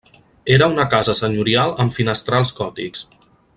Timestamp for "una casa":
0.75-1.15